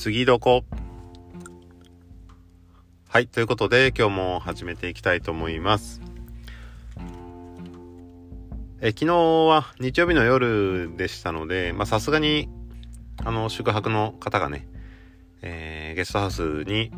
[0.00, 0.64] 次どこ？
[3.06, 6.00] はい、ということで今日も始めていきたいと思います。
[8.80, 12.48] え昨日は日曜日の夜でしたので、まさすがに
[13.22, 14.66] あの宿泊の方がね、
[15.42, 16.90] えーゲストハウスに、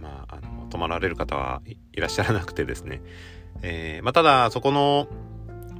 [0.00, 3.02] まあ、あの泊まられる方はいいらっしゃらなくてですね、
[3.60, 5.08] えーまあ、ただそこの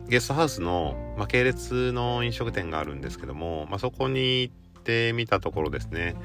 [0.09, 6.17] ゲストハウスの、まあ、系列の飲食店があるんですけども、まあ、そこに行ってみたところですね。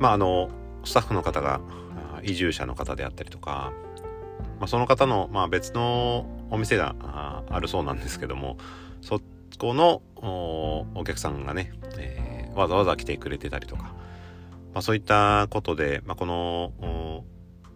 [0.00, 0.50] まああの
[0.84, 1.60] スタッフの方が
[2.22, 3.72] 移住者の方であったりとか、
[4.58, 6.94] まあ、その方の、まあ、別のお店が
[7.48, 8.58] あるそうなんですけども
[9.02, 9.20] そ
[9.58, 13.84] このおお客さんがね、えーわざわざ来てくれてたりとか、
[14.74, 17.24] まあ、そういったことで、まあ、この、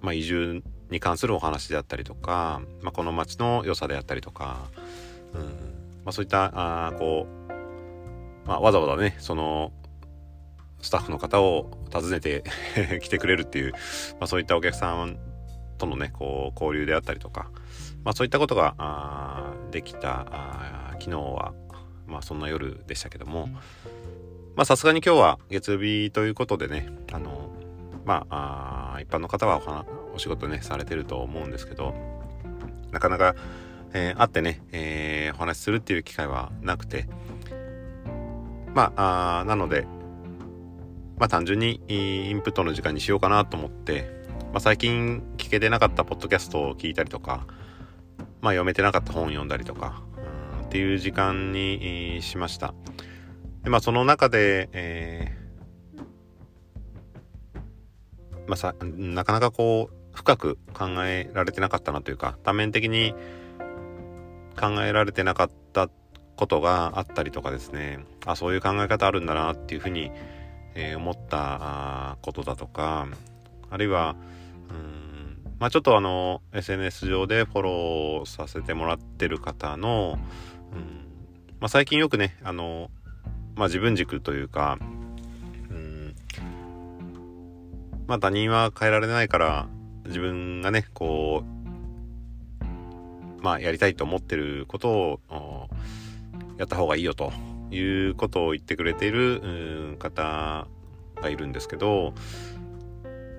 [0.01, 4.71] まあ、移住に関するお話であったりとか、まあ、この街の良さであったりとか、
[5.35, 5.47] うんま
[6.07, 7.27] あ、そういったあこ
[8.45, 9.73] う、まあ、わざわざねその
[10.83, 12.45] スタッフの方を訪ねて
[13.01, 13.79] 来てくれるっていう、ま
[14.25, 15.16] あ、そういったお客さん
[15.79, 17.51] とのねこう交流であったりとか、
[18.05, 20.27] まあ、そういったことがあできた
[20.93, 21.55] 昨日は、
[22.07, 23.49] まあ、そんな夜でしたけども
[24.65, 27.51] さすがに今日は月曜日ということでねあの
[28.05, 31.95] まあ一般の方はお仕事ねされてると思うんですけど
[32.91, 33.35] なかなか、
[33.95, 37.09] えー会ってね、えーお話しするっていう機会はなくて
[38.74, 39.87] まあなので
[41.18, 44.10] まあ単純にインプットの時間にしようかなと思って、
[44.52, 47.46] まあ、最近聞けてなかったポッドキャストを聞いたりとか、
[48.41, 50.02] まあ、読めてなかった本を読んだりとか
[50.65, 52.74] っていう時間にしました。
[53.63, 55.43] でまあその中で、えー
[58.46, 63.15] まあさなかなかこう深く考えられてなかったなというか多面的に
[64.60, 65.88] 考えられてなかった
[66.37, 70.10] ことがあったりとかですねあそういう考え方あるんだなっていうふうに、
[70.75, 73.06] えー思ったことだとか
[73.70, 74.16] あるいは
[74.71, 80.19] うんまあちょっとあの SNS 上でフォローさせてもらってる方の、
[80.72, 80.81] うん
[81.61, 82.91] まあ、最近よくねあの
[83.55, 84.78] まあ自分軸というか、
[85.71, 86.15] うん、
[88.06, 89.69] まあ他人は変えられないから
[90.06, 91.44] 自分がね、こ
[92.61, 95.21] う、まあやりたいと思ってることを
[96.59, 97.32] やった方がいいよと
[97.72, 100.66] いうことを言ってくれている方
[101.21, 102.15] がいるんですけど、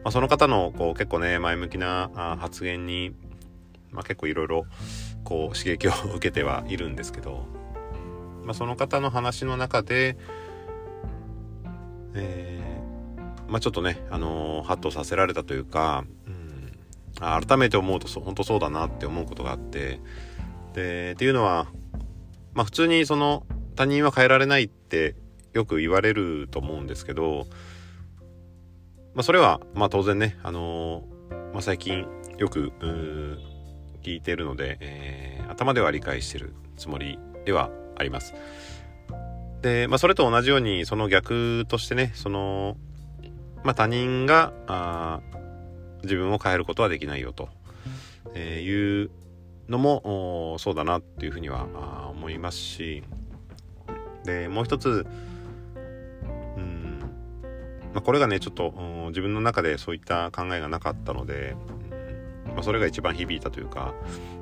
[0.04, 3.14] まあ、その方のこう結構ね、前向きな発言に、
[3.92, 4.66] まあ結構いろいろ
[5.24, 7.46] こう刺激を受けてはいるんですけど、
[8.44, 10.18] まあ、その方の話の中で、
[12.16, 12.64] えー
[13.50, 16.78] まあ、ちょっとね、あのーハッとさせられたというか、うん、
[17.20, 20.00] 改めて思うとそ本当そうだなって思うことがあって
[20.74, 21.68] でっていうのは、
[22.54, 23.46] まあ、普通にその
[23.76, 25.16] 他人は変えられないって
[25.54, 27.48] よく言われると思うんですけど、
[29.14, 32.06] まあ、それはまあ当然ね、あのーまあ、最近
[32.38, 32.72] よく
[34.02, 38.34] 聞いてるので、えー頭では理解してるつもりではあります。
[39.62, 42.76] で、まあ、それと同じようにその逆としてねその、
[43.64, 45.22] まあ、他人があ
[46.02, 47.50] 自分を変えることはできないよと、
[48.34, 49.12] えーいう
[49.70, 53.04] のもそうだなっていうふうには思いますし
[54.24, 55.06] でもう一つ
[56.58, 57.00] うん、
[57.94, 58.74] まあ、これがねちょっと
[59.10, 61.56] 自分の中でそういった考えがなかったので、
[61.88, 63.94] うんまあ、それが一番響いたというか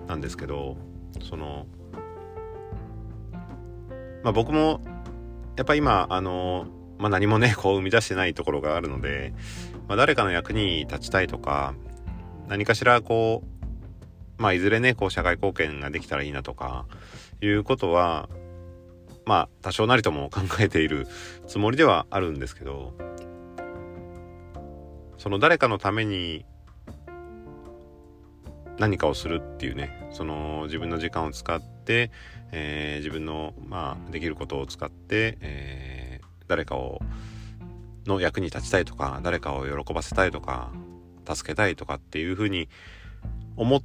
[0.07, 0.77] なんですけど
[1.21, 1.65] その
[4.23, 4.81] まあ僕も
[5.57, 6.67] やっぱ今あの、
[6.97, 9.33] まあ、何もねこう生み出してないところがあるので、
[9.87, 11.73] まあ、誰かの役に立ちたいとか
[12.47, 13.43] 何かしらこ
[14.39, 16.85] うまあいずれねこう社会貢献ができたらいいなとか
[17.41, 18.29] いうことは
[19.25, 21.07] まあ多少なりとも考えている
[21.47, 22.93] つもりではあるんですけど
[25.17, 26.45] その誰かのために
[28.79, 32.11] 何かをするっていうねその自分の時間を使って、
[32.51, 36.99] えー自分の、まあ、できることを使って、えー誰かを
[38.05, 40.69] の役に立ちたいとか誰かを喜ばせたいとか
[41.25, 42.67] 助けたいとかっていうふうに
[43.55, 43.81] 思っ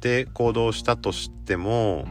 [0.00, 2.06] て行動したとしても、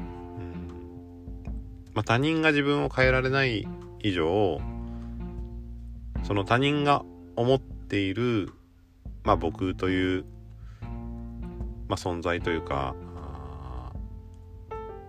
[1.98, 3.68] まあ、他人が自分を変えられない
[4.04, 4.62] 以上
[6.24, 7.04] その他人が
[7.36, 8.54] 思っている、
[9.24, 10.26] まあ、僕という、
[11.88, 12.96] まあ、存在というか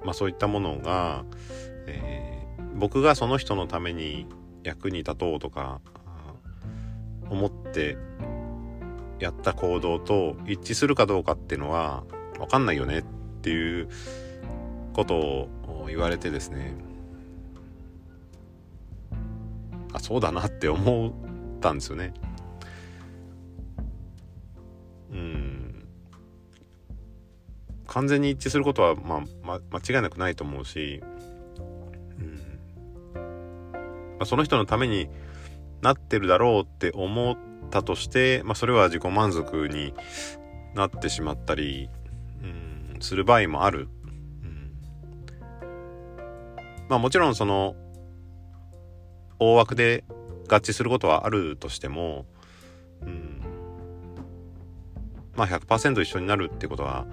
[0.04, 1.24] まあ、そういったものが、
[1.86, 2.38] えー
[2.78, 4.26] 僕がその人のために
[4.62, 5.80] 役に立とうとか
[7.28, 7.96] 思って
[9.18, 12.04] やった行動と一致するかどうかっていうのは
[12.38, 13.04] 分かんないよねっ
[13.42, 13.88] ていう
[14.98, 16.74] ことを言われてですね
[19.92, 21.12] あそうだなって思っ
[21.60, 22.12] たんですよね。
[25.12, 25.88] うん
[27.86, 31.00] 完全に一致することは、まあ、ま間違いなくないと思うし、
[32.18, 32.40] うん
[33.14, 33.20] ま
[34.20, 35.08] あ、その人のために
[35.80, 37.36] なってるだろうって思っ
[37.70, 39.94] たとして、まあ、それは自己満足に
[40.74, 41.88] なってしまったり、
[42.42, 42.46] う
[42.96, 43.88] ん、する場合もある。
[46.88, 47.74] まあもちろんその
[49.38, 50.04] 大枠で
[50.48, 52.26] 合致することはあるとしても、
[53.02, 53.40] うん、
[55.36, 57.06] まあ100%一緒になるってことは、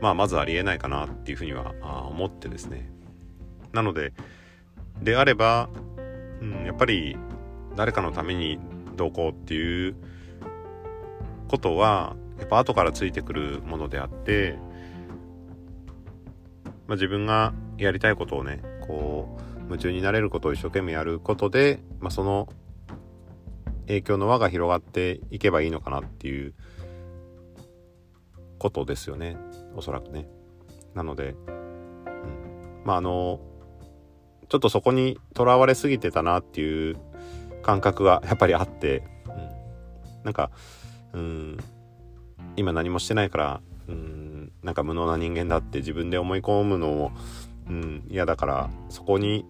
[0.00, 1.74] まあまずありえないかなっていうふうには
[2.08, 2.90] 思ってですね。
[3.72, 4.12] なので、
[5.02, 5.68] であれば、
[6.40, 7.16] うん、やっぱり
[7.76, 8.58] 誰かのために
[8.96, 9.96] どうこうっていう
[11.48, 14.56] ことは、やっぱ後からついてくるものであって、
[16.86, 22.48] まあ、自分がやりたいことをね、こう、夢中になれることを一生懸命やることで、まあ、その
[23.86, 26.54] 影響の輪が広がっていけばいいのかなっていう
[28.58, 29.36] ことですよね。
[29.76, 30.28] おそらくね。
[30.94, 33.40] なので、うん、まああの
[34.48, 36.96] ちょっとそこにとらわれすぎてたなっていう
[37.62, 40.50] 感覚がやっぱりあって、うん、なんか
[41.12, 41.58] うん。
[42.56, 44.52] 今何もしてないからうん。
[44.62, 47.12] なんか無能な人間だって自分で思い込むのも、
[47.70, 49.46] うん、嫌だからそこに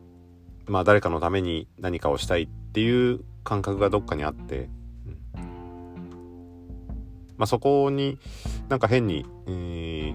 [0.67, 4.69] まあ誰かのために何かをしたいっていう感覚がどっかにあって、
[5.34, 5.49] うん。
[7.38, 8.19] まあ、そこに
[8.69, 9.50] なんか変に、え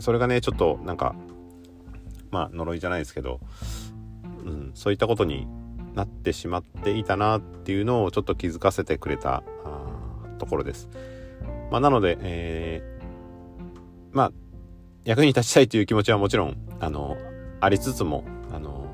[0.00, 1.14] それがねちょっとなんか
[2.32, 3.38] まあ呪いじゃないですけど、
[4.44, 5.46] うん、そういったことに
[5.94, 9.44] なってしまっていたなっていうのをちょっと気づかせてくれた
[10.38, 10.88] ところです。
[11.70, 14.32] まあ、なので、えー、まあ
[15.04, 17.16] 役に立ちたいという気持ちはもちろんあの
[17.60, 18.84] ありつつもあの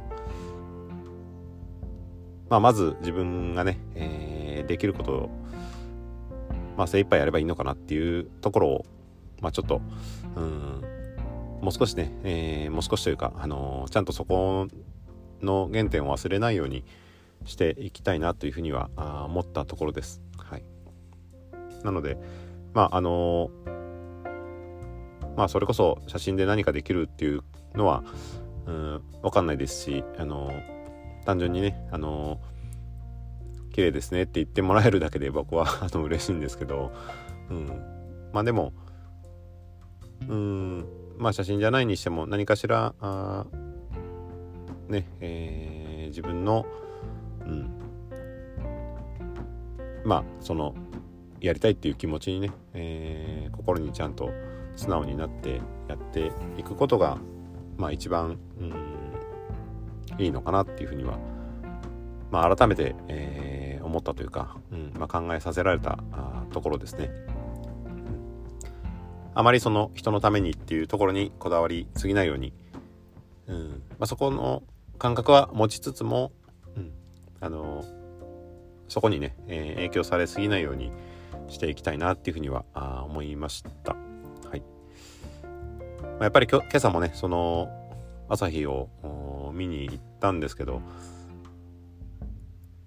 [2.50, 5.30] まあ、まず自分がね、えー、できることを、
[6.76, 8.86] まあ、精一杯やればいいのかなっていうところを、
[9.40, 9.80] まあ、ちょっと、
[10.36, 10.82] うん、
[11.62, 14.66] もう少しね、えー、もう少しというか、あの、ちゃんとそこ
[15.40, 16.84] の原点を忘れないように
[17.44, 18.90] していきたいなというふうには
[19.26, 20.20] 思ったところです。
[20.36, 20.64] はい。
[21.84, 22.18] なので、
[22.74, 23.79] まあ、あのー、
[25.40, 27.42] まあ、それこそ写真で何かできるっていう
[27.74, 28.04] のは、
[28.66, 30.52] うん、わかんないですし、あの
[31.24, 32.38] 単純にねあの
[33.72, 36.92] 綺麗ですねって言ってもらえるだけで僕は あの嬉しいんですけど、
[37.48, 37.66] うん、
[38.34, 38.74] まあでも
[40.28, 40.84] うん
[41.16, 43.46] まあ写真じゃないにしても何かしらあ
[44.90, 46.66] ねえー、自分の、
[47.46, 47.70] うん、
[50.04, 50.74] まあその
[51.40, 54.30] やりたいっていう気持ちにね、えー、心にちゃんと
[54.76, 57.18] 素直になってやっていくことが
[57.76, 59.00] まあ一番、うん
[60.18, 61.18] いいのかなっていうふうには、
[62.30, 67.10] まあ、改めて、えー、思ったというか、うんまあ、考えさせられたあところですね。
[69.32, 72.52] あまりその人のためにっていうところにこだわりすぎないように、
[73.46, 74.64] うんまあ、そこの
[74.98, 76.32] 感覚は持ちつつも、
[76.76, 76.92] うん、
[77.40, 77.84] あの
[78.88, 80.90] そこにね、えー、影響されすぎないように
[81.48, 84.09] していきたいなっていうふうにはあ思いました。
[86.20, 87.70] まあ、やっぱり今朝もね、その
[88.28, 88.90] 朝日を
[89.54, 90.82] 見に行ったんですけど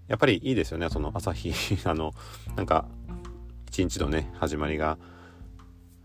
[0.08, 1.52] やっぱりいいですよねその朝日
[1.90, 2.14] あの
[2.56, 2.86] なんか
[3.68, 5.00] 一日のね始まりが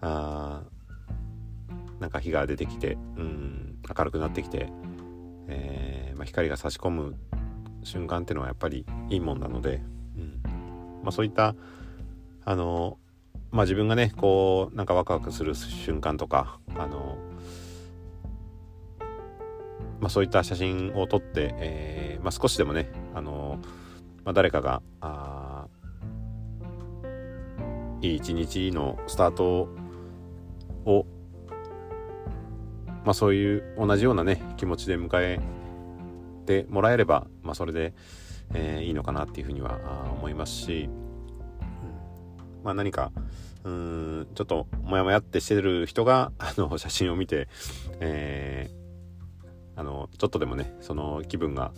[0.00, 0.62] あ
[2.00, 4.71] なんか日が出てきてうん明るくなってきて、
[5.49, 7.14] えー、まあ、光が差し込む
[7.83, 9.83] 瞬間っていうのはやっぱりいいもんなので、
[10.17, 10.43] うん。
[11.03, 11.55] まあ、そういった
[12.45, 12.99] あの
[13.50, 17.17] まあ自分がねこうなんかワクワクする瞬間とかあの
[20.00, 23.59] まあ、そういった写真を撮って、えーまあ、少しでもね、あの
[24.25, 25.67] まあ、誰かがあ
[28.00, 29.69] いい一日のスタート
[30.85, 31.05] を、
[33.05, 35.40] まあ、そういう同じようなね気持ちで迎え
[36.47, 37.93] てもらえれば、まあ、それで、
[38.55, 39.78] えー、いいのかなっていうふうには
[40.12, 40.88] 思いますし、
[42.65, 43.12] まあ、何か
[43.65, 47.49] うんちょっとモヤモヤってしてる人が あの写真を見て、
[48.00, 48.79] えー
[49.79, 51.71] あのちょっとでもねその気分が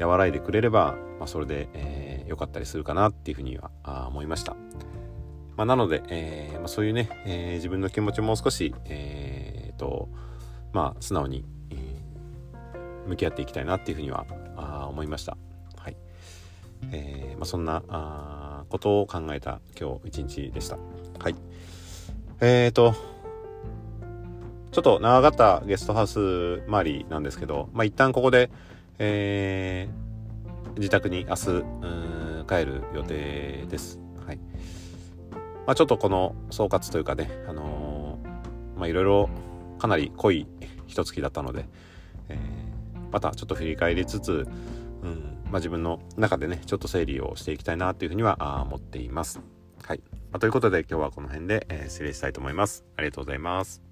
[0.00, 4.56] 和らいでくれれば、まあ、それで、えー、よかったりするかなっていうふうにはあ思いました。
[5.56, 10.08] まあ、なので、えーまあ、そういうね、えー、自分の気持ちもう少し、えーと
[10.72, 14.24] まあ、素直に、えー、向き合っていきたいなっていうふうには
[14.56, 15.36] あ思いました。
[16.90, 20.76] えーまあ、そんなあことを考えた今日一日でした。
[21.20, 21.36] はい。
[22.40, 22.94] えーと、
[24.72, 28.50] ちょっと長かったゲストハウス周りなんですけど、まあ、一旦ここで、
[28.98, 32.12] えー、自宅に明日、うん
[32.48, 33.98] 帰る予定です。
[34.26, 34.36] はい。
[35.66, 39.30] まあ、ちょっとこの総括というかね、あのー、まあ、いろいろ
[39.78, 40.46] かなり濃い
[40.86, 41.66] 一月だったので、
[42.28, 44.46] えー、またちょっと振り返りつつ、
[45.02, 49.38] うんまあ、自分の中でね、ちょっと整理をしていきたいなというふうには思っています。
[49.86, 50.00] はい。
[50.30, 52.86] まあ、ということで今日はこの辺で、えー、失礼したいと思います。
[52.96, 53.82] ありがとうございます。